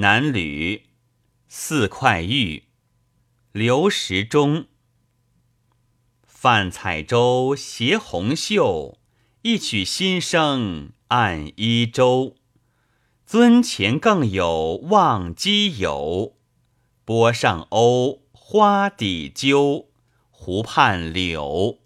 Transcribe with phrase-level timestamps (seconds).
[0.00, 0.84] 南吕，
[1.48, 2.68] 四块玉，
[3.50, 4.66] 刘时中。
[6.24, 8.96] 泛彩舟携红袖，
[9.42, 12.36] 一曲新声暗依舟。
[13.28, 16.36] 樽前更有忘机友，
[17.04, 19.88] 波上鸥，花底鸠，
[20.30, 21.80] 湖畔柳。